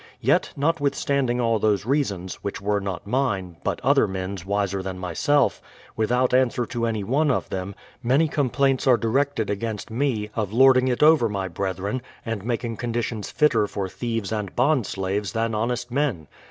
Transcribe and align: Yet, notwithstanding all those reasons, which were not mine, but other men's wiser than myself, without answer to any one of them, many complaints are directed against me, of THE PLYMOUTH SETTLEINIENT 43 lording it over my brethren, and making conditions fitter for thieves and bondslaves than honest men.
Yet, 0.19 0.51
notwithstanding 0.57 1.39
all 1.39 1.59
those 1.59 1.85
reasons, 1.85 2.43
which 2.43 2.59
were 2.59 2.81
not 2.81 3.05
mine, 3.05 3.57
but 3.63 3.79
other 3.81 4.07
men's 4.07 4.43
wiser 4.43 4.81
than 4.81 4.97
myself, 4.97 5.61
without 5.95 6.33
answer 6.33 6.65
to 6.65 6.87
any 6.87 7.03
one 7.03 7.29
of 7.29 7.49
them, 7.51 7.75
many 8.01 8.27
complaints 8.27 8.87
are 8.87 8.97
directed 8.97 9.51
against 9.51 9.91
me, 9.91 10.07
of 10.09 10.09
THE 10.09 10.17
PLYMOUTH 10.17 10.25
SETTLEINIENT 10.25 10.53
43 10.57 10.65
lording 10.65 10.87
it 10.87 11.03
over 11.03 11.29
my 11.29 11.47
brethren, 11.47 12.01
and 12.25 12.43
making 12.43 12.77
conditions 12.77 13.29
fitter 13.29 13.67
for 13.67 13.87
thieves 13.87 14.31
and 14.31 14.55
bondslaves 14.55 15.33
than 15.33 15.53
honest 15.53 15.91
men. 15.91 16.27